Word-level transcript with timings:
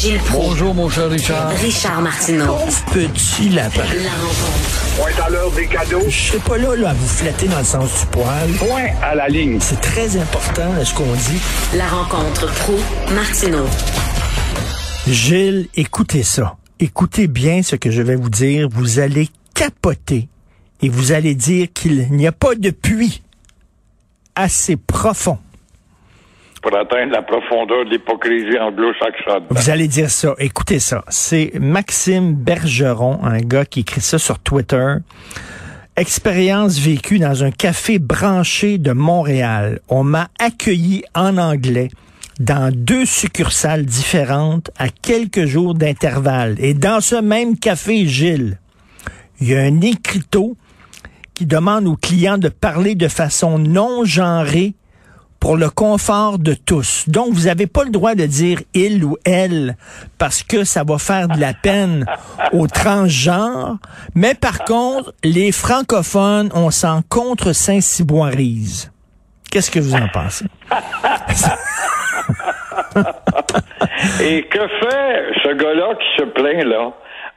Gilles 0.00 0.18
Proulx. 0.20 0.46
Bonjour, 0.48 0.74
mon 0.74 0.88
cher 0.88 1.10
Richard. 1.10 1.50
Richard 1.50 2.00
Martineau. 2.00 2.56
Petit 2.90 3.50
lapin. 3.50 3.82
La 3.82 4.10
rencontre. 4.12 4.96
Point 4.96 5.24
à 5.26 5.28
l'heure 5.28 5.50
des 5.50 5.66
cadeaux. 5.66 6.00
Je 6.08 6.16
serai 6.16 6.38
pas 6.38 6.56
là, 6.56 6.74
là 6.74 6.90
à 6.90 6.92
vous 6.94 7.06
flatter 7.06 7.48
dans 7.48 7.58
le 7.58 7.64
sens 7.64 8.00
du 8.00 8.06
poil. 8.06 8.50
Point 8.58 8.94
à 9.02 9.14
la 9.14 9.28
ligne. 9.28 9.58
C'est 9.60 9.78
très 9.82 10.16
important 10.16 10.72
ce 10.82 10.94
qu'on 10.94 11.04
dit. 11.04 11.38
La 11.76 11.86
rencontre 11.86 12.46
pro 12.60 12.78
martineau 13.14 13.66
Gilles, 15.06 15.68
écoutez 15.76 16.22
ça. 16.22 16.56
Écoutez 16.78 17.26
bien 17.26 17.62
ce 17.62 17.76
que 17.76 17.90
je 17.90 18.00
vais 18.00 18.16
vous 18.16 18.30
dire. 18.30 18.70
Vous 18.72 19.00
allez 19.00 19.28
capoter 19.54 20.28
et 20.80 20.88
vous 20.88 21.12
allez 21.12 21.34
dire 21.34 21.68
qu'il 21.74 22.10
n'y 22.10 22.26
a 22.26 22.32
pas 22.32 22.54
de 22.54 22.70
puits 22.70 23.20
assez 24.34 24.76
profond. 24.76 25.36
Pour 26.62 26.76
atteindre 26.76 27.12
la 27.12 27.22
profondeur 27.22 27.84
de 27.86 27.90
l'hypocrisie. 27.90 28.56
Vous 29.48 29.70
allez 29.70 29.88
dire 29.88 30.10
ça. 30.10 30.34
Écoutez 30.38 30.78
ça. 30.78 31.04
C'est 31.08 31.52
Maxime 31.58 32.34
Bergeron, 32.34 33.18
un 33.22 33.38
gars 33.38 33.64
qui 33.64 33.80
écrit 33.80 34.02
ça 34.02 34.18
sur 34.18 34.38
Twitter. 34.38 34.94
Expérience 35.96 36.78
vécue 36.78 37.18
dans 37.18 37.44
un 37.44 37.50
café 37.50 37.98
branché 37.98 38.78
de 38.78 38.92
Montréal. 38.92 39.80
On 39.88 40.04
m'a 40.04 40.28
accueilli 40.38 41.02
en 41.14 41.38
anglais 41.38 41.88
dans 42.40 42.74
deux 42.74 43.04
succursales 43.04 43.84
différentes 43.84 44.70
à 44.78 44.88
quelques 44.88 45.44
jours 45.44 45.74
d'intervalle. 45.74 46.56
Et 46.58 46.74
dans 46.74 47.00
ce 47.00 47.16
même 47.16 47.58
café, 47.58 48.06
Gilles, 48.06 48.58
il 49.40 49.48
y 49.48 49.54
a 49.54 49.60
un 49.60 49.80
écriteau 49.80 50.56
qui 51.34 51.46
demande 51.46 51.86
aux 51.86 51.96
clients 51.96 52.38
de 52.38 52.48
parler 52.48 52.94
de 52.94 53.08
façon 53.08 53.58
non 53.58 54.04
genrée 54.04 54.74
pour 55.40 55.56
le 55.56 55.70
confort 55.70 56.38
de 56.38 56.54
tous. 56.54 57.08
Donc, 57.08 57.32
vous 57.32 57.46
n'avez 57.46 57.66
pas 57.66 57.84
le 57.84 57.90
droit 57.90 58.14
de 58.14 58.26
dire 58.26 58.60
il 58.74 59.02
ou 59.04 59.16
elle 59.24 59.76
parce 60.18 60.42
que 60.42 60.64
ça 60.64 60.84
va 60.84 60.98
faire 60.98 61.28
de 61.28 61.40
la 61.40 61.54
peine 61.54 62.04
aux 62.52 62.66
transgenres. 62.66 63.78
Mais 64.14 64.34
par 64.34 64.64
contre, 64.64 65.14
les 65.24 65.50
francophones, 65.50 66.50
on 66.54 66.70
s'en 66.70 67.00
contre 67.08 67.52
Saint-Cyboirise. 67.52 68.92
Qu'est-ce 69.50 69.70
que 69.70 69.80
vous 69.80 69.94
en 69.94 70.08
pensez? 70.08 70.44
Et 74.22 74.46
que 74.46 74.58
fait 74.58 75.24
ce 75.42 75.54
gars-là 75.54 75.94
qui 75.94 76.22
se 76.22 76.24
plaint 76.30 76.64
là? 76.64 76.92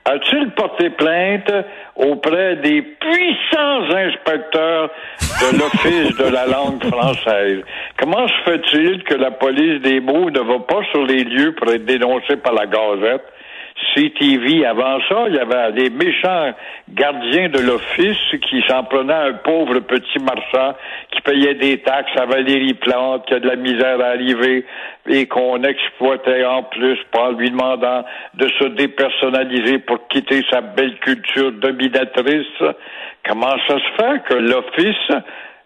A-t-il 0.06 0.52
porté 0.52 0.90
plainte 0.90 1.52
auprès 1.96 2.58
des 2.58 2.82
puissants 2.82 3.84
inspecteurs 3.90 4.90
de 5.22 5.58
l'Office 5.58 6.18
de 6.18 6.30
la 6.30 6.46
langue 6.46 6.84
française? 6.84 7.62
Comment 7.98 8.28
se 8.28 8.34
fait-il 8.44 9.04
que 9.04 9.14
la 9.14 9.32
police 9.32 9.82
des 9.82 10.02
mots 10.02 10.30
ne 10.30 10.42
va 10.42 10.60
pas 10.60 10.84
sur 10.92 11.06
les 11.06 11.24
lieux 11.24 11.56
pour 11.56 11.72
être 11.72 11.86
dénoncée 11.86 12.36
par 12.36 12.54
la 12.54 12.66
Gazette? 12.66 13.24
CTV, 13.94 14.66
avant 14.66 15.00
ça, 15.08 15.26
il 15.28 15.36
y 15.36 15.40
avait 15.40 15.72
des 15.74 15.90
méchants 15.90 16.54
gardiens 16.90 17.50
de 17.50 17.60
l'office 17.60 18.36
qui 18.50 18.64
s'en 18.68 18.84
prenaient 18.84 19.14
un 19.14 19.34
pauvre 19.34 19.80
petit 19.80 20.20
marchand 20.20 20.76
qui 21.12 21.22
payait 21.22 21.56
des 21.56 21.80
taxes 21.80 22.16
à 22.18 22.26
Valérie 22.26 22.74
Plante, 22.74 23.26
qui 23.26 23.34
a 23.34 23.40
de 23.40 23.48
la 23.48 23.56
misère 23.56 24.00
à 24.02 24.10
arriver 24.10 24.66
et 25.08 25.28
qu'on 25.28 25.62
exploitait 25.64 26.46
en 26.46 26.64
plus 26.64 26.98
en 27.18 27.32
lui 27.32 27.50
demandant 27.50 28.04
de 28.36 28.48
se 28.60 28.66
dépersonnaliser 28.70 29.80
pour 29.80 30.08
quitter 30.08 30.44
sa 30.50 30.62
belle 30.62 30.98
culture 31.00 31.52
dominatrice. 31.52 32.64
Comment 33.28 33.56
ça 33.68 33.78
se 33.78 34.04
fait 34.04 34.24
que 34.28 34.36
l'office 34.36 35.24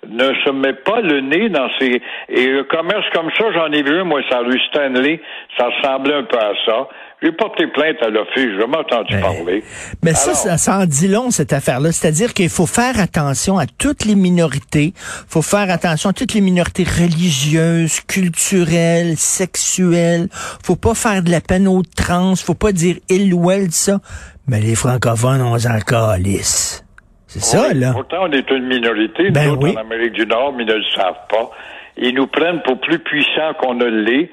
ne 0.08 0.34
se 0.46 0.52
met 0.52 0.74
pas 0.74 1.02
le 1.02 1.22
nez 1.22 1.50
dans 1.50 1.70
ces... 1.80 2.02
Et 2.30 2.48
le 2.48 2.64
commerce 2.64 3.06
comme 3.14 3.32
ça, 3.38 3.52
j'en 3.54 3.72
ai 3.72 3.84
vu 3.84 4.04
moi, 4.04 4.22
ça 4.30 4.40
rue 4.40 4.60
Stanley, 4.70 5.20
ça 5.58 5.68
ressemblait 5.68 6.16
un 6.16 6.24
peu 6.24 6.38
à 6.38 6.54
ça. 6.66 6.88
J'ai 7.24 7.32
porté 7.32 7.66
plainte 7.68 7.96
à 8.04 8.10
l'office, 8.10 8.36
je 8.60 8.64
m'ai 8.64 8.78
entendu 8.78 9.16
Mais- 9.16 9.22
parler. 9.22 9.64
Mais 10.04 10.14
ça, 10.14 10.30
Alors- 10.32 10.36
ça, 10.36 10.58
ça 10.60 10.78
en 10.80 10.86
dit 10.86 11.08
long, 11.08 11.32
cette 11.32 11.52
affaire-là. 11.52 11.92
C'est-à-dire 11.92 12.32
qu'il 12.36 12.50
faut 12.50 12.68
faire 12.68 13.00
attention 13.00 13.58
à 13.58 13.66
toutes 13.66 14.06
les 14.06 14.14
minorités. 14.14 14.94
faut 15.28 15.42
faire 15.42 15.72
attention 15.72 16.12
à 16.12 16.14
toutes 16.14 16.36
les 16.36 16.42
minorités 16.42 16.84
religieuses, 16.84 18.02
culturelles, 18.02 19.18
sexuelles. 19.18 20.28
faut 20.64 20.76
pas 20.76 20.94
faire 20.94 21.24
de 21.24 21.32
la 21.32 21.42
peine 21.42 21.68
aux 21.68 21.82
trans. 21.82 22.36
faut 22.36 22.54
pas 22.54 22.72
dire 22.72 22.98
il 23.10 23.34
ou 23.34 23.50
elle, 23.50 23.72
ça. 23.72 24.00
Mais 24.48 24.60
les 24.60 24.76
francophones, 24.76 25.42
on 25.42 25.58
s'en 25.58 25.80
calisse. 25.80 26.84
C'est 27.26 27.42
ça, 27.44 27.74
là. 27.74 27.92
Pourtant, 27.94 28.26
on 28.28 28.32
est 28.32 28.50
une 28.52 28.68
minorité, 28.68 29.32
Ben 29.32 29.48
nous 29.56 29.58
oui. 29.62 29.74
en 29.76 29.82
Amérique 29.82 30.14
du 30.14 30.26
Nord, 30.28 30.54
mais 30.56 30.64
ils 30.64 30.70
ne 30.70 30.76
le 30.76 30.84
savent 30.96 31.26
pas. 31.30 31.50
Ils 31.98 32.14
nous 32.14 32.28
prennent 32.28 32.62
pour 32.64 32.80
plus 32.80 33.00
puissants 33.00 33.54
qu'on 33.60 33.74
ne 33.74 33.86
l'est, 33.86 34.30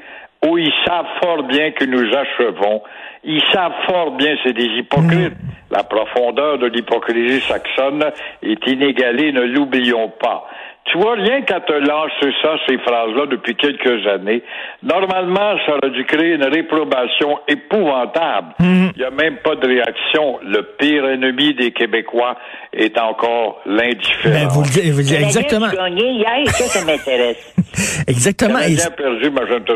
ou 0.47 0.59
ils 0.59 0.72
savent 0.87 1.06
fort 1.22 1.43
bien 1.44 1.71
que 1.72 1.84
nous 1.84 2.06
achevons. 2.15 2.82
Ils 3.25 3.43
savent 3.53 3.72
fort 3.87 4.12
bien, 4.12 4.37
c'est 4.43 4.53
des 4.53 4.66
hypocrites. 4.66 5.32
Mm. 5.32 5.55
La 5.71 5.82
profondeur 5.82 6.59
de 6.59 6.66
l'hypocrisie 6.66 7.41
saxonne 7.41 8.05
est 8.43 8.66
inégalée, 8.66 9.32
ne 9.32 9.43
l'oublions 9.43 10.09
pas. 10.21 10.47
Tu 10.87 10.99
vois, 10.99 11.15
rien 11.15 11.41
qu'à 11.43 11.61
te 11.61 11.72
lancer 11.72 12.31
ça, 12.43 12.56
ces 12.69 12.77
phrases-là, 12.78 13.27
depuis 13.31 13.56
quelques 13.56 14.06
années, 14.06 14.43
normalement, 14.83 15.56
ça 15.67 15.77
aurait 15.77 15.91
dû 15.91 16.05
créer 16.05 16.34
une 16.34 16.45
réprobation 16.45 17.39
épouvantable. 17.49 18.49
Mm. 18.61 18.89
Il 18.94 18.99
n'y 18.99 19.05
a 19.05 19.11
même 19.11 19.39
pas 19.39 19.55
de 19.56 19.67
réaction. 19.67 20.39
Le 20.43 20.62
pire 20.78 21.06
ennemi 21.09 21.55
des 21.55 21.73
Québécois 21.73 22.37
est 22.73 22.99
encore 22.99 23.62
Ben, 23.65 23.77
l'indifférence. 23.77 24.53
vous 24.55 24.62
le 24.62 24.69
dites, 24.69 24.93
vous 24.93 24.99
le 24.99 25.05
dites 25.05 25.21
exactement. 25.21 25.69
Hier, 25.71 26.47
ça, 26.49 26.84
m'intéresse. 26.84 27.55
Exactement. 28.06 28.59
Perdu, 28.97 29.31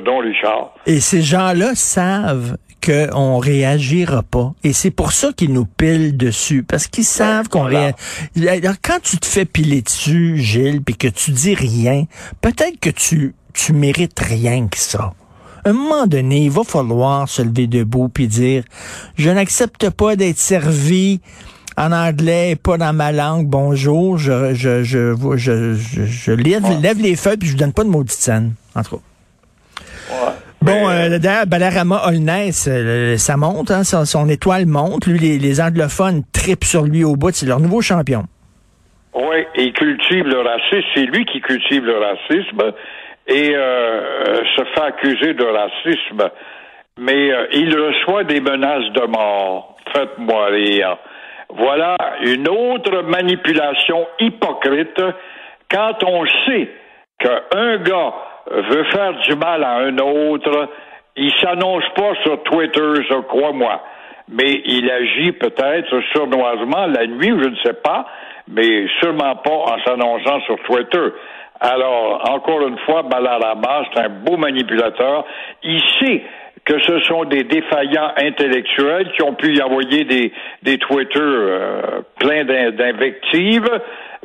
donc, 0.05 0.23
Richard. 0.23 0.71
et 0.87 1.01
ces 1.01 1.23
gens-là 1.23 1.75
savent 1.75 2.57
qu'on 2.85 3.39
réagira 3.39 4.23
pas. 4.23 4.55
Et 4.65 4.73
c'est 4.73 4.91
pour 4.91 5.13
ça 5.13 5.33
qu'ils 5.33 5.53
nous 5.53 5.67
pilent 5.67 6.17
dessus. 6.17 6.63
Parce 6.63 6.87
qu'ils 6.87 7.05
savent 7.05 7.49
qu'on 7.49 7.63
voilà. 7.63 7.93
réagit. 8.37 8.49
Alors, 8.65 8.77
quand 8.83 9.01
tu 9.03 9.19
te 9.19 9.27
fais 9.27 9.45
piler 9.45 9.83
dessus, 9.83 10.39
Gilles, 10.39 10.83
puis 10.83 10.97
que 10.97 11.09
tu 11.09 11.31
dis 11.31 11.55
rien, 11.55 12.05
peut-être 12.41 12.79
que 12.81 12.91
tu, 12.91 13.35
tu 13.53 13.73
mérites 13.73 14.19
rien 14.21 14.69
que 14.69 14.79
ça. 14.79 15.13
À 15.65 15.71
un 15.71 15.73
moment 15.73 16.07
donné, 16.07 16.45
il 16.45 16.51
va 16.51 16.65
falloir 16.65 17.29
se 17.29 17.43
lever 17.43 17.67
debout 17.67 18.09
puis 18.09 18.29
dire, 18.29 18.65
je 19.17 19.29
n'accepte 19.31 19.91
pas 19.91 20.17
d'être 20.17 20.39
servi 20.39 21.21
en 21.77 21.93
anglais 21.93 22.53
et 22.53 22.57
pas 22.57 22.79
dans 22.79 22.93
ma 22.93 23.13
langue. 23.13 23.47
Bonjour, 23.47 24.19
je, 24.19 24.55
je, 24.55 24.83
je, 24.83 25.15
je, 25.37 25.75
je, 25.75 26.33
lève, 26.33 26.65
lève 26.81 27.01
les 27.01 27.17
feuilles 27.17 27.37
puis 27.37 27.49
je 27.49 27.53
vous 27.53 27.59
donne 27.59 27.73
pas 27.73 27.85
de 27.85 27.89
maudite 27.89 28.19
scène. 28.19 28.55
En 28.75 28.83
tout 28.83 28.97
cas. 28.97 29.03
Ouais. 30.11 30.33
Bon, 30.61 30.89
euh, 30.89 31.19
d'ailleurs, 31.19 31.47
Balarama 31.47 32.03
Holness, 32.07 32.69
euh, 32.71 33.17
ça 33.17 33.37
monte, 33.37 33.71
hein, 33.71 33.85
son, 33.85 34.05
son 34.05 34.29
étoile 34.29 34.67
monte. 34.67 35.07
Lui, 35.07 35.19
les, 35.19 35.39
les 35.39 35.61
anglophones 35.61 36.23
tripent 36.33 36.65
sur 36.65 36.83
lui 36.83 37.05
au 37.05 37.15
bout. 37.17 37.31
C'est 37.33 37.47
leur 37.47 37.61
nouveau 37.61 37.81
champion. 37.81 38.25
Oui, 39.15 39.47
et 39.55 39.65
il 39.65 39.73
cultive 39.73 40.27
le 40.27 40.41
racisme. 40.41 40.89
C'est 40.95 41.07
lui 41.07 41.25
qui 41.25 41.41
cultive 41.41 41.85
le 41.85 41.99
racisme 41.99 42.73
et 43.27 43.55
euh, 43.55 44.37
se 44.57 44.65
fait 44.65 44.81
accuser 44.81 45.35
de 45.35 45.45
racisme. 45.45 46.31
Mais 46.99 47.33
euh, 47.33 47.47
il 47.53 47.79
reçoit 47.79 48.25
des 48.25 48.41
menaces 48.41 48.91
de 48.93 49.07
mort. 49.07 49.77
Faites-moi 49.93 50.47
rire. 50.47 50.97
Voilà 51.51 51.97
une 52.23 52.49
autre 52.49 53.03
manipulation 53.03 54.07
hypocrite 54.19 55.01
quand 55.71 56.05
on 56.05 56.25
sait 56.47 56.69
qu'un 57.19 57.77
gars 57.79 58.15
veut 58.51 58.85
faire 58.85 59.13
du 59.15 59.35
mal 59.37 59.63
à 59.65 59.77
un 59.77 59.97
autre, 59.99 60.69
il 61.17 61.33
s'annonce 61.41 61.85
pas 61.97 62.15
sur 62.23 62.43
Twitter, 62.45 63.03
je 63.09 63.21
crois-moi. 63.23 63.83
Mais 64.31 64.63
il 64.67 64.91
agit 64.91 65.33
peut-être 65.33 66.01
sournoisement 66.15 66.87
la 66.87 67.07
nuit, 67.07 67.33
je 67.43 67.49
ne 67.49 67.57
sais 67.65 67.73
pas, 67.83 68.07
mais 68.47 68.87
sûrement 69.01 69.37
pas 69.37 69.51
en 69.51 69.79
s'annonçant 69.85 70.41
sur 70.43 70.57
Twitter. 70.65 71.13
Alors, 71.61 72.31
encore 72.31 72.67
une 72.69 72.79
fois, 72.81 73.03
Balarama, 73.03 73.85
c'est 73.93 74.01
un 74.03 74.11
beau 74.11 74.37
manipulateur. 74.37 75.25
Il 75.63 75.81
sait 75.99 76.23
que 76.65 76.79
ce 76.81 77.01
sont 77.01 77.25
des 77.25 77.45
défaillants 77.45 78.13
intellectuels 78.23 79.11
qui 79.13 79.23
ont 79.23 79.35
pu 79.35 79.57
y 79.57 79.63
envoyer 79.63 80.05
des, 80.05 80.33
des 80.63 80.77
Twitter 80.79 81.19
euh, 81.21 82.03
pleins 82.21 82.45
d'in- 82.45 82.71
d'invectives, 82.73 83.69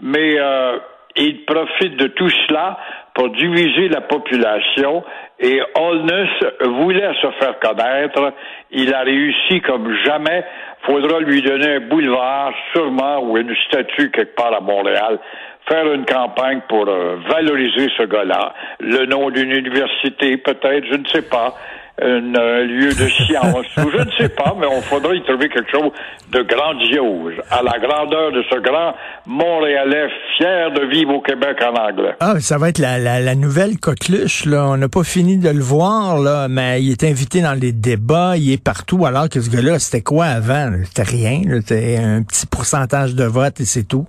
mais 0.02 0.38
euh, 0.38 0.78
il 1.16 1.46
profite 1.46 1.96
de 1.96 2.08
tout 2.08 2.30
cela 2.48 2.78
pour 3.14 3.30
diviser 3.30 3.90
la 3.90 4.02
population 4.02 5.04
et 5.40 5.62
Holness 5.76 6.30
voulait 6.66 7.14
se 7.22 7.30
faire 7.40 7.60
connaître. 7.60 8.34
Il 8.72 8.94
a 8.94 9.02
réussi 9.02 9.62
comme 9.62 9.94
jamais. 10.04 10.44
Faudra 10.86 11.20
lui 11.20 11.42
donner 11.42 11.76
un 11.76 11.80
boulevard, 11.82 12.54
sûrement, 12.74 13.20
ou 13.20 13.38
une 13.38 13.56
statue 13.68 14.12
quelque 14.12 14.36
part 14.36 14.54
à 14.54 14.62
Montréal. 14.62 15.20
Faire 15.70 15.92
une 15.94 16.06
campagne 16.06 16.62
pour 16.68 16.88
euh, 16.90 17.18
valoriser 17.30 17.88
ce 17.98 18.04
gars-là. 18.04 18.54
Le 18.80 19.06
nom 19.06 19.30
d'une 19.30 19.52
université, 19.52 20.36
peut-être, 20.38 20.86
je 20.92 20.98
ne 20.98 21.06
sais 21.06 21.22
pas. 21.22 21.56
Un 22.02 22.64
lieu 22.64 22.90
de 22.90 23.08
science, 23.08 23.68
ou 23.78 23.92
je 23.92 24.04
ne 24.04 24.12
sais 24.18 24.30
pas, 24.30 24.56
mais 24.60 24.66
on 24.66 24.82
faudrait 24.82 25.18
y 25.18 25.24
trouver 25.24 25.50
quelque 25.50 25.70
chose 25.72 25.92
de 26.32 26.42
grandiose, 26.42 27.36
à 27.52 27.62
la 27.62 27.78
grandeur 27.80 28.32
de 28.32 28.44
ce 28.50 28.60
grand 28.60 28.94
Montréalais 29.28 30.10
fier 30.38 30.72
de 30.72 30.86
vivre 30.88 31.14
au 31.14 31.22
Québec 31.22 31.58
en 31.62 31.76
anglais. 31.76 32.16
Ah, 32.20 32.40
ça 32.40 32.58
va 32.58 32.70
être 32.70 32.80
la, 32.80 32.98
la, 32.98 33.20
la 33.20 33.36
nouvelle 33.36 33.80
coqueluche, 33.80 34.46
là. 34.46 34.66
On 34.68 34.78
n'a 34.78 34.90
pas 34.90 35.04
fini 35.04 35.38
de 35.38 35.50
le 35.50 35.62
voir, 35.62 36.18
là, 36.18 36.48
mais 36.48 36.82
il 36.82 36.92
est 36.92 37.04
invité 37.04 37.42
dans 37.42 37.54
les 37.54 37.72
débats, 37.72 38.38
il 38.38 38.52
est 38.52 38.64
partout, 38.64 39.06
alors 39.06 39.30
que 39.30 39.40
ce 39.40 39.50
gars-là, 39.50 39.78
c'était 39.80 40.02
quoi 40.02 40.26
avant? 40.26 40.72
C'était 40.86 41.04
rien. 41.04 41.42
C'était 41.62 41.98
un 41.98 42.24
petit 42.24 42.48
pourcentage 42.48 43.14
de 43.16 43.24
vote 43.24 43.60
et 43.60 43.66
c'est 43.66 43.88
tout. 43.88 44.08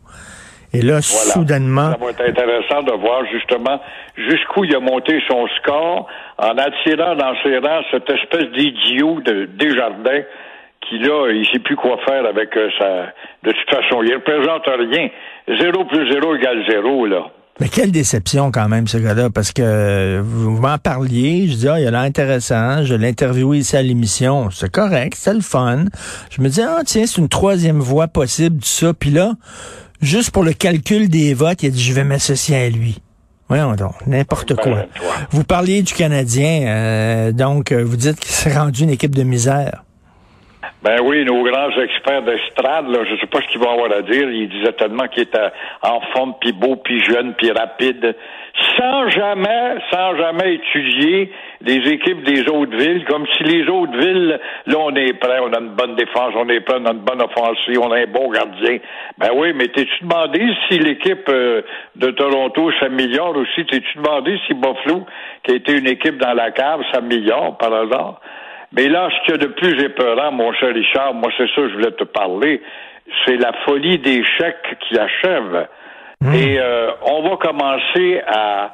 Et 0.75 0.82
là, 0.82 0.99
Voilà. 1.00 1.00
soudainement, 1.03 1.91
Ça 1.93 1.99
va 2.05 2.11
être 2.11 2.21
intéressant 2.29 2.82
de 2.82 2.93
voir 2.93 3.23
justement 3.32 3.81
jusqu'où 4.17 4.65
il 4.65 4.75
a 4.75 4.81
monté 4.81 5.21
son 5.29 5.47
score 5.59 6.06
en 6.38 6.59
attirant 6.59 7.15
dans 7.17 7.35
ses 7.43 7.59
rangs 7.59 7.82
cette 7.91 8.11
espèce 8.11 8.50
d'idiot 8.56 9.21
de 9.25 9.47
Desjardins 9.59 10.23
qui 10.88 10.99
là, 10.99 11.31
il 11.32 11.47
sait 11.50 11.61
plus 11.61 11.76
quoi 11.76 11.97
faire 12.06 12.26
avec 12.26 12.55
euh, 12.56 12.69
sa. 12.79 13.06
De 13.43 13.53
toute 13.53 13.71
façon, 13.71 14.03
il 14.03 14.15
représente 14.15 14.67
rien. 14.67 15.09
Zéro 15.59 15.85
plus 15.87 16.11
zéro 16.12 16.37
égale 16.37 16.62
zéro, 16.69 17.06
là. 17.06 17.23
Mais 17.61 17.69
quelle 17.69 17.93
déception 17.93 18.50
quand 18.50 18.69
même, 18.69 18.88
ce 18.88 18.99
gars-là, 18.99 19.29
parce 19.32 19.53
que 19.53 20.19
vous 20.21 20.61
m'en 20.61 20.76
parliez, 20.76 21.47
je 21.47 21.55
dis, 21.55 21.69
ah, 21.69 21.79
il 21.79 21.87
a 21.87 21.91
l'air 21.93 22.00
intéressant, 22.00 22.82
je 22.85 22.97
l'ai 22.97 23.09
interviewé 23.09 23.59
ici 23.59 23.76
à 23.76 23.82
l'émission, 23.82 24.50
c'est 24.50 24.71
correct, 24.73 25.15
c'est 25.17 25.35
le 25.35 25.41
fun. 25.41 25.85
Je 26.31 26.43
me 26.43 26.49
dis, 26.49 26.61
ah, 26.62 26.81
tiens, 26.85 27.06
c'est 27.06 27.21
une 27.21 27.29
troisième 27.29 27.79
voie 27.79 28.09
possible, 28.09 28.56
tout 28.56 28.65
ça. 28.67 28.93
Puis 28.93 29.11
là, 29.11 29.35
juste 30.04 30.30
pour 30.30 30.44
le 30.44 30.52
calcul 30.52 31.08
des 31.08 31.34
votes, 31.34 31.62
il 31.62 31.66
a 31.66 31.70
dit, 31.70 31.82
je 31.82 31.92
vais 31.92 32.04
m'associer 32.04 32.56
à 32.56 32.68
lui. 32.70 33.00
Voyons 33.48 33.74
donc, 33.74 33.94
n'importe 34.06 34.54
Ben, 34.54 34.62
quoi. 34.62 34.86
toi. 34.94 35.14
Vous 35.30 35.44
parliez 35.44 35.82
du 35.82 35.92
Canadien, 35.92 36.62
euh, 36.66 37.32
donc 37.32 37.72
euh, 37.72 37.84
vous 37.84 37.96
dites 37.96 38.18
qu'il 38.18 38.32
s'est 38.32 38.56
rendu 38.56 38.84
une 38.84 38.90
équipe 38.90 39.14
de 39.14 39.22
misère. 39.22 39.84
Ben 40.84 41.00
oui, 41.02 41.25
nos 41.25 41.42
grands 41.42 41.70
experts 41.81 42.25
d'estrade, 42.25 42.90
là, 42.90 42.98
je 43.10 43.19
sais 43.19 43.26
pas 43.26 43.40
ce 43.40 43.48
qu'ils 43.48 43.58
vont 43.58 43.70
avoir 43.70 43.90
à 43.90 44.02
dire. 44.02 44.31
Ils 44.31 44.50
disaient 44.50 44.75
tellement 44.75 45.08
qu'il 45.08 45.22
était 45.22 45.48
en 45.81 46.02
forme, 46.12 46.34
puis 46.38 46.52
beau, 46.52 46.76
puis 46.76 47.02
jeune, 47.02 47.32
puis 47.32 47.50
rapide, 47.52 48.14
sans 48.76 49.08
jamais, 49.08 49.76
sans 49.90 50.14
jamais 50.19 50.56
étudier 50.56 51.32
les 51.62 51.88
équipes 51.90 52.22
des 52.25 52.46
autres 52.50 52.76
villes, 52.76 53.02
comme 53.06 53.26
si 53.34 53.44
les 53.44 53.66
autres 53.66 53.96
villes, 53.96 54.38
là, 54.66 54.76
on 54.78 54.94
est 54.94 55.14
prêt, 55.14 55.38
on 55.40 55.54
a 55.54 55.60
une 55.60 55.75
bonne 55.75 55.96
défense, 55.96 56.34
on 56.36 56.50
est 56.50 56.60
prêt, 56.60 56.76
on 56.78 56.84
a 56.84 56.92
une 56.92 56.98
bonne 56.98 57.22
offensive, 57.22 57.80
on 57.80 57.90
a 57.90 58.00
un 58.00 58.06
bon 58.06 58.28
gardien. 58.28 58.76
Ben 59.16 59.30
oui, 59.34 59.54
mais 59.54 59.69
t'es-tu 59.69 60.04
demandé 60.04 60.46
si 60.69 60.78
l'équipe 60.80 61.26
euh, 61.30 61.62
de 61.96 62.10
Toronto 62.10 62.70
s'améliore 62.78 63.38
aussi? 63.38 63.64
T'es-tu 63.64 63.96
demandé 63.96 64.38
si 64.46 64.52
Buffalo, 64.52 65.06
qui 65.44 65.52
a 65.52 65.54
été 65.54 65.78
une 65.78 65.87
équipe 65.87 66.19
dans 66.19 66.34
la 66.34 66.50
cave, 66.50 66.82
s'améliore 66.92 67.56
par 67.56 67.72
hasard? 67.72 68.20
Mais 68.76 68.88
là, 68.88 69.09
ce 69.11 69.25
qu'il 69.25 69.31
y 69.32 69.35
a 69.35 69.47
de 69.47 69.53
plus 69.53 69.82
épeurant, 69.82 70.32
mon 70.32 70.53
cher 70.53 70.75
Richard, 70.75 71.15
moi, 71.15 71.31
c'est 71.37 71.47
ça 71.49 71.55
que 71.56 71.69
je 71.69 71.75
voulais 71.75 71.93
te 71.93 72.05
parler, 72.05 72.61
c'est 73.25 73.37
la 73.37 73.53
folie 73.65 73.99
des 73.99 74.25
chèques 74.25 74.79
qui 74.81 74.99
achève. 74.99 75.69
Et 76.32 76.59
euh, 76.59 76.91
on 77.03 77.29
va 77.29 77.37
commencer 77.37 78.21
à, 78.26 78.73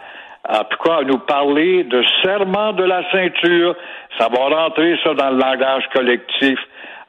en 0.48 0.64
tout 0.64 0.78
cas, 0.84 0.98
à 0.98 1.02
nous 1.02 1.18
parler 1.18 1.84
de 1.84 2.02
serment 2.22 2.72
de 2.72 2.84
la 2.84 3.02
ceinture. 3.10 3.74
Ça 4.18 4.28
va 4.28 4.56
rentrer, 4.56 4.96
ça, 5.02 5.14
dans 5.14 5.30
le 5.30 5.38
langage 5.38 5.84
collectif. 5.92 6.58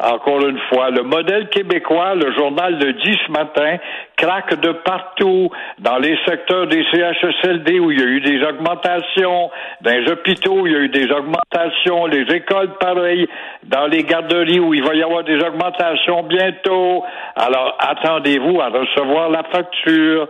Encore 0.04 0.48
une 0.48 0.60
fois, 0.70 0.90
le 0.90 1.04
modèle 1.04 1.50
québécois, 1.50 2.16
le 2.16 2.34
journal 2.34 2.80
le 2.80 2.94
dit 2.94 3.18
ce 3.28 3.32
matin, 3.32 3.78
craque 4.18 4.60
de 4.60 4.72
partout 4.72 5.52
dans 5.78 5.98
les 5.98 6.18
secteurs 6.26 6.66
des 6.66 6.84
CHSLD 6.92 7.80
où 7.80 7.92
il 7.92 8.00
y 8.00 8.04
a 8.04 8.08
eu 8.08 8.22
des 8.22 8.44
augmentations, 8.44 9.52
dans 9.82 9.92
les 9.92 10.12
hôpitaux 10.12 10.66
il 10.66 10.74
y 10.74 10.76
a 10.76 10.80
eu 10.80 10.90
des 10.90 11.12
augmentations, 11.12 12.08
les 12.08 12.24
écoles 12.36 12.74
pareil, 12.80 13.28
dans 13.64 13.86
les 13.86 14.04
garderies 14.04 14.60
où 14.60 14.74
il 14.74 14.84
va 14.84 14.96
y 14.96 15.04
avoir 15.04 15.24
des 15.24 15.38
augmentations 15.38 16.24
bientôt. 16.24 17.04
Alors 17.36 17.78
attendez-vous 17.80 18.60
à 18.60 18.70
recevoir 18.70 19.30
la 19.30 19.44
facture. 19.44 20.28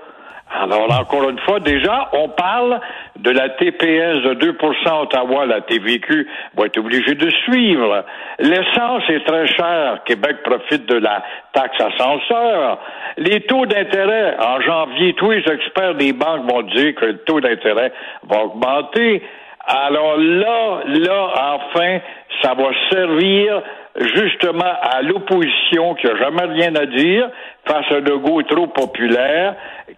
Alors, 0.53 0.91
encore 0.99 1.29
une 1.29 1.39
fois, 1.39 1.59
déjà, 1.61 2.09
on 2.11 2.27
parle 2.29 2.79
de 3.17 3.31
la 3.31 3.49
TPS 3.49 4.21
de 4.23 4.33
2% 4.33 5.01
Ottawa, 5.03 5.45
la 5.45 5.61
TVQ 5.61 6.27
va 6.57 6.65
être 6.65 6.77
obligé 6.77 7.15
de 7.15 7.29
suivre. 7.45 8.03
L'essence 8.39 9.03
est 9.09 9.25
très 9.25 9.47
chère. 9.47 10.03
Québec 10.05 10.43
profite 10.43 10.85
de 10.87 10.97
la 10.97 11.23
taxe 11.53 11.79
ascenseur. 11.79 12.79
Les 13.17 13.41
taux 13.41 13.65
d'intérêt, 13.65 14.35
en 14.39 14.59
janvier, 14.61 15.13
tous 15.13 15.31
les 15.31 15.43
experts 15.49 15.95
des 15.95 16.11
banques 16.11 16.51
vont 16.51 16.63
dire 16.63 16.95
que 16.95 17.05
le 17.05 17.17
taux 17.19 17.39
d'intérêt 17.39 17.93
va 18.27 18.43
augmenter. 18.43 19.23
Alors 19.65 20.17
là, 20.17 20.81
là, 20.85 21.29
enfin, 21.55 21.99
ça 22.41 22.53
va 22.55 22.71
servir 22.91 23.61
justement 23.99 24.73
à 24.81 25.01
l'opposition 25.01 25.95
qui 25.95 26.07
n'a 26.07 26.15
jamais 26.17 26.45
rien 26.45 26.75
à 26.75 26.85
dire 26.85 27.29
face 27.65 27.85
à 27.91 27.95
un 27.95 27.99
Legault 27.99 28.41
trop 28.43 28.67
populaire 28.67 29.55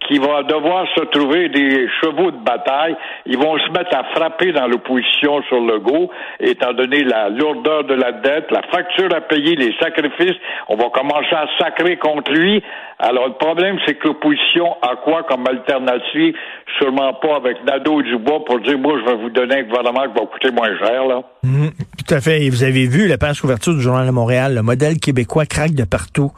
qui 0.08 0.18
va 0.18 0.42
devoir 0.42 0.86
se 0.94 1.04
trouver 1.04 1.48
des 1.48 1.88
chevaux 2.00 2.30
de 2.30 2.44
bataille. 2.44 2.96
Ils 3.26 3.38
vont 3.38 3.58
se 3.58 3.70
mettre 3.70 3.96
à 3.96 4.04
frapper 4.14 4.52
dans 4.52 4.66
l'opposition 4.66 5.42
sur 5.44 5.60
Legault, 5.60 6.10
étant 6.40 6.72
donné 6.72 7.04
la 7.04 7.28
lourdeur 7.28 7.84
de 7.84 7.94
la 7.94 8.12
dette, 8.12 8.50
la 8.50 8.62
facture 8.62 9.14
à 9.14 9.20
payer, 9.20 9.56
les 9.56 9.74
sacrifices. 9.80 10.36
On 10.68 10.76
va 10.76 10.90
commencer 10.90 11.34
à 11.34 11.46
sacrer 11.58 11.96
contre 11.96 12.32
lui. 12.32 12.62
Alors, 12.98 13.28
le 13.28 13.34
problème, 13.34 13.78
c'est 13.86 13.94
que 13.94 14.08
l'opposition 14.08 14.76
a 14.82 14.96
quoi 14.96 15.22
comme 15.24 15.46
alternative? 15.46 16.36
Sûrement 16.78 17.14
pas 17.14 17.36
avec 17.36 17.64
Nadeau 17.64 18.00
et 18.00 18.04
Dubois 18.04 18.44
pour 18.44 18.60
dire, 18.60 18.78
moi, 18.78 18.94
je 18.98 19.10
vais 19.10 19.16
vous 19.16 19.30
donner 19.30 19.58
un 19.58 19.62
gouvernement 19.62 20.02
qui 20.02 20.20
va 20.20 20.26
coûter 20.26 20.50
moins 20.50 20.78
cher, 20.78 21.06
là. 21.06 21.22
Mhm, 21.42 21.70
tout 22.04 22.14
à 22.14 22.20
fait. 22.20 22.44
Et 22.44 22.50
vous 22.50 22.62
avez 22.62 22.86
vu 22.86 23.06
la 23.06 23.18
page 23.18 23.40
couverture 23.40 23.74
du 23.74 23.80
Journal 23.80 24.06
de 24.06 24.12
Montréal, 24.12 24.54
le 24.54 24.62
modèle 24.62 24.98
québécois 24.98 25.46
craque 25.46 25.74
de 25.74 25.84
partout. 25.84 26.32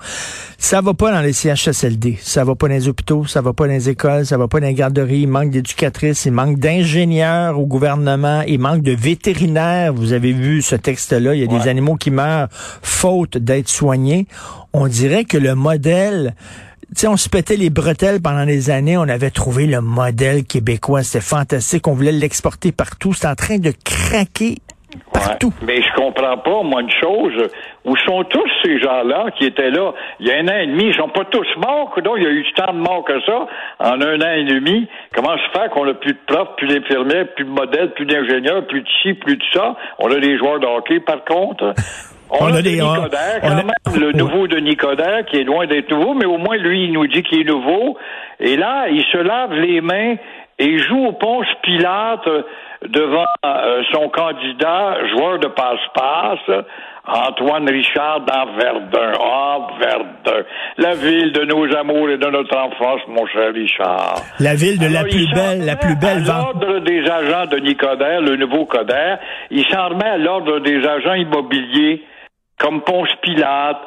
Ça 0.58 0.80
va 0.80 0.94
pas 0.94 1.12
dans 1.12 1.20
les 1.20 1.32
CHSLD, 1.32 2.18
ça 2.20 2.44
va 2.44 2.54
pas 2.54 2.68
dans 2.68 2.74
les 2.74 2.88
hôpitaux, 2.88 3.26
ça 3.26 3.40
va 3.40 3.52
pas 3.52 3.66
dans 3.66 3.72
les 3.72 3.88
écoles, 3.88 4.24
ça 4.26 4.38
va 4.38 4.48
pas 4.48 4.60
dans 4.60 4.66
les 4.66 4.74
garderies, 4.74 5.20
il 5.20 5.28
manque 5.28 5.50
d'éducatrices, 5.50 6.24
il 6.24 6.32
manque 6.32 6.58
d'ingénieurs 6.58 7.58
au 7.58 7.66
gouvernement, 7.66 8.42
il 8.46 8.58
manque 8.58 8.82
de 8.82 8.92
vétérinaires. 8.92 9.92
Vous 9.92 10.12
avez 10.12 10.32
vu 10.32 10.62
ce 10.62 10.76
texte-là, 10.76 11.34
il 11.34 11.40
y 11.40 11.44
a 11.44 11.46
des 11.46 11.68
animaux 11.68 11.96
qui 11.96 12.10
meurent 12.10 12.48
faute 12.50 13.36
d'être 13.36 13.68
soignés. 13.68 14.26
On 14.72 14.86
dirait 14.88 15.24
que 15.24 15.36
le 15.36 15.54
modèle 15.54 16.34
tu 16.94 17.00
sais, 17.00 17.08
on 17.08 17.16
se 17.16 17.28
pétait 17.28 17.56
les 17.56 17.68
bretelles 17.68 18.20
pendant 18.20 18.46
des 18.46 18.70
années. 18.70 18.96
On 18.96 19.02
avait 19.02 19.32
trouvé 19.32 19.66
le 19.66 19.80
modèle 19.80 20.44
québécois. 20.44 21.02
C'était 21.02 21.20
fantastique. 21.20 21.88
On 21.88 21.94
voulait 21.94 22.12
l'exporter 22.12 22.70
partout. 22.70 23.12
C'est 23.12 23.26
en 23.26 23.34
train 23.34 23.58
de 23.58 23.72
craquer 23.84 24.58
partout. 25.12 25.48
Ouais. 25.48 25.66
Mais 25.66 25.82
je 25.82 25.92
comprends 25.94 26.38
pas, 26.38 26.62
moi, 26.62 26.80
une 26.82 26.90
chose. 26.90 27.48
Où 27.84 27.96
sont 27.98 28.24
tous 28.24 28.48
ces 28.64 28.78
gens-là 28.80 29.26
qui 29.38 29.44
étaient 29.46 29.70
là 29.70 29.92
il 30.20 30.26
y 30.26 30.32
a 30.32 30.38
un 30.38 30.48
an 30.48 30.58
et 30.58 30.66
demi? 30.66 30.84
Ils 30.86 30.94
sont 30.94 31.08
pas 31.08 31.24
tous 31.30 31.46
morts, 31.58 31.94
donc 32.02 32.14
il 32.18 32.22
y 32.24 32.26
a 32.26 32.30
eu 32.30 32.44
tant 32.56 32.72
de 32.72 32.78
morts 32.78 33.04
que 33.04 33.20
ça 33.22 33.46
en 33.78 34.00
un 34.00 34.20
an 34.20 34.32
et 34.34 34.44
demi. 34.44 34.88
Comment 35.14 35.36
se 35.36 35.58
fait 35.58 35.68
qu'on 35.70 35.88
a 35.88 35.94
plus 35.94 36.12
de 36.14 36.18
profs, 36.26 36.56
plus 36.56 36.68
d'infirmières, 36.68 37.26
plus 37.34 37.44
de 37.44 37.50
modèles, 37.50 37.92
plus 37.94 38.06
d'ingénieurs, 38.06 38.66
plus 38.66 38.80
de 38.82 38.88
ci, 39.02 39.14
plus 39.14 39.36
de 39.36 39.42
ça? 39.52 39.76
On 39.98 40.10
a 40.10 40.16
des 40.18 40.36
joueurs 40.36 40.58
de 40.60 40.66
hockey, 40.66 41.00
par 41.00 41.24
contre. 41.24 41.72
On, 42.28 42.46
On 42.46 42.54
a, 42.54 42.60
des- 42.60 42.82
on- 42.82 43.02
Coderre, 43.02 43.38
on 43.44 43.46
quand 43.46 43.52
a- 43.52 43.56
même, 43.56 43.70
le 44.00 44.06
Ouais. 44.08 44.12
nouveau 44.14 44.48
Denis 44.48 44.74
Coderre, 44.74 45.24
qui 45.26 45.36
est 45.36 45.44
loin 45.44 45.64
d'être 45.68 45.88
nouveau, 45.92 46.12
mais 46.14 46.24
au 46.26 46.38
moins, 46.38 46.56
lui, 46.56 46.86
il 46.86 46.92
nous 46.92 47.06
dit 47.06 47.22
qu'il 47.22 47.40
est 47.42 47.44
nouveau. 47.44 47.96
Et 48.40 48.56
là, 48.56 48.88
il 48.90 49.04
se 49.04 49.16
lave 49.18 49.52
les 49.54 49.80
mains 49.80 50.16
et 50.58 50.78
joue 50.78 51.06
au 51.06 51.12
Ponce 51.12 51.46
Pilate 51.62 52.26
euh, 52.26 52.42
devant 52.88 53.26
euh, 53.44 53.82
son 53.92 54.08
candidat, 54.08 55.06
joueur 55.08 55.38
de 55.38 55.48
passe-passe, 55.48 56.64
Antoine 57.06 57.68
Richard 57.68 58.20
dans 58.22 58.46
Verdun. 58.56 59.12
Ah, 59.20 59.58
Verdun. 59.78 60.44
La 60.78 60.94
ville 60.94 61.32
de 61.32 61.44
nos 61.44 61.72
amours 61.76 62.10
et 62.10 62.18
de 62.18 62.26
notre 62.26 62.56
enfance, 62.56 63.00
mon 63.08 63.26
cher 63.26 63.52
Richard. 63.52 64.16
La 64.40 64.54
ville 64.54 64.78
de 64.78 64.92
la 64.92 65.02
plus 65.04 65.22
il 65.24 65.32
belle, 65.32 65.64
la 65.64 65.76
plus 65.76 65.94
belle 65.96 66.24
l'ordre 66.24 66.80
des 66.80 67.08
agents 67.08 67.46
de 67.46 67.58
Nicodère, 67.58 68.20
le 68.22 68.36
nouveau 68.36 68.64
Coder, 68.64 69.16
il 69.50 69.64
s'en 69.66 69.90
remet 69.90 70.08
à 70.08 70.18
l'ordre 70.18 70.58
des 70.60 70.84
agents 70.86 71.14
immobiliers, 71.14 72.02
comme 72.58 72.82
Ponce 72.82 73.14
Pilate, 73.22 73.80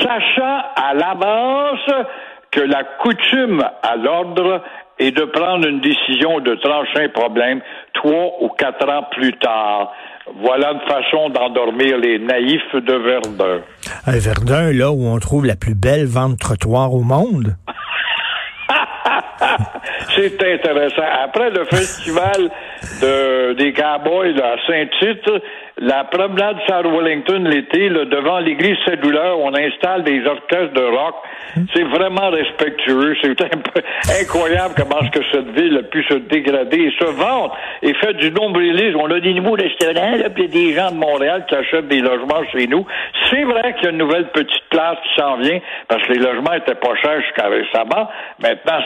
sachant 0.00 0.62
à 0.74 0.94
l'avance 0.94 2.06
que 2.50 2.60
la 2.60 2.82
coutume 2.84 3.62
à 3.82 3.96
l'ordre 3.96 4.62
est 4.98 5.10
de 5.10 5.24
prendre 5.24 5.66
une 5.66 5.80
décision 5.80 6.40
de 6.40 6.54
trancher 6.56 7.04
un 7.04 7.08
problème 7.08 7.60
trois 7.94 8.32
ou 8.40 8.48
quatre 8.48 8.88
ans 8.88 9.04
plus 9.12 9.32
tard. 9.38 9.92
Voilà 10.40 10.72
une 10.72 10.80
façon 10.80 11.28
d'endormir 11.30 11.98
les 11.98 12.18
naïfs 12.18 12.74
de 12.74 12.94
Verdun. 12.94 13.60
À 14.04 14.18
Verdun, 14.18 14.72
là 14.72 14.90
où 14.90 15.06
on 15.06 15.18
trouve 15.18 15.46
la 15.46 15.56
plus 15.56 15.74
belle 15.74 16.06
vente 16.06 16.38
trottoir 16.38 16.92
au 16.92 17.02
monde. 17.02 17.56
c'est 20.16 20.42
intéressant. 20.42 21.02
Après 21.24 21.50
le 21.50 21.64
festival 21.70 22.50
de, 23.00 23.52
des 23.54 23.72
Cowboys 23.72 24.36
à 24.40 24.56
Saint-Tite, 24.66 25.30
la 25.78 26.04
promenade 26.04 26.56
Sarah 26.66 26.88
Wellington 26.88 27.44
l'été, 27.44 27.90
devant 27.90 28.38
l'église 28.38 28.78
cellulaire, 28.86 29.38
on 29.38 29.54
installe 29.54 30.04
des 30.04 30.24
orchestres 30.26 30.72
de 30.72 30.80
rock. 30.80 31.14
C'est 31.74 31.82
vraiment 31.82 32.30
respectueux. 32.30 33.14
C'est 33.20 33.36
incroyable 34.22 34.74
comment 34.74 35.00
est-ce 35.00 35.10
que 35.10 35.24
cette 35.32 35.50
ville 35.50 35.76
a 35.76 35.82
pu 35.82 36.02
se 36.04 36.14
dégrader 36.14 36.78
et 36.78 36.90
se 36.98 37.04
vendre 37.04 37.54
et 37.82 37.92
fait 37.94 38.14
du 38.14 38.30
nombrilisme. 38.30 38.98
On 39.00 39.10
a 39.10 39.20
des 39.20 39.34
nouveaux 39.34 39.56
restaurants, 39.56 40.16
là, 40.16 40.30
puis 40.30 40.48
des 40.48 40.72
gens 40.72 40.90
de 40.90 40.96
Montréal 40.96 41.44
qui 41.46 41.54
achètent 41.54 41.88
des 41.88 42.00
logements 42.00 42.42
chez 42.52 42.66
nous. 42.66 42.86
C'est 43.30 43.44
vrai 43.44 43.74
qu'il 43.74 43.84
y 43.84 43.86
a 43.88 43.90
une 43.90 43.98
nouvelle 43.98 44.28
petite 44.30 44.64
place 44.70 44.96
qui 45.02 45.20
s'en 45.20 45.36
vient 45.36 45.60
parce 45.88 46.02
que 46.04 46.12
les 46.12 46.20
logements 46.20 46.54
étaient 46.54 46.74
pas 46.74 46.94
chers 47.02 47.20
jusqu'à 47.20 47.48
récemment. 47.48 48.08
Maintenant, 48.40 48.78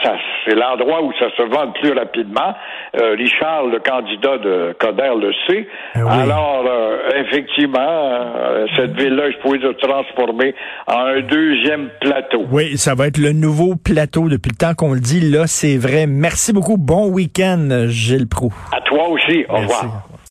c'est 0.44 0.54
l'endroit 0.56 1.02
où 1.02 1.12
ça 1.20 1.26
se 1.36 1.42
vend 1.42 1.70
plus 1.72 1.92
rapidement. 1.92 2.54
Euh, 3.00 3.14
Richard, 3.16 3.66
candidat 3.80 4.38
de 4.38 4.74
Coder, 4.78 5.12
le 5.20 5.32
sait. 5.46 5.66
Oui. 5.96 6.02
Alors, 6.08 6.64
euh, 6.66 7.22
effectivement, 7.24 7.78
euh, 7.80 8.66
cette 8.76 8.92
ville-là 8.92 9.28
est 9.28 9.32
supposée 9.32 9.60
se 9.60 9.72
transformer 9.86 10.54
en 10.86 10.98
un 10.98 11.20
deuxième 11.20 11.88
plateau. 12.00 12.44
Oui, 12.50 12.76
ça 12.76 12.94
va 12.94 13.06
être 13.06 13.18
le 13.18 13.32
nouveau 13.32 13.76
plateau 13.76 14.28
depuis 14.28 14.50
le 14.50 14.56
temps 14.56 14.74
qu'on 14.74 14.94
le 14.94 15.00
dit. 15.00 15.20
Là, 15.20 15.46
c'est 15.46 15.76
vrai. 15.76 16.06
Merci 16.06 16.52
beaucoup. 16.52 16.76
Bon 16.76 17.08
week-end, 17.08 17.86
Gilles 17.88 18.28
Proux. 18.28 18.54
À 18.72 18.80
toi 18.82 19.08
aussi. 19.08 19.44
Au 19.48 19.54
Merci. 19.54 19.74
revoir. 19.84 20.19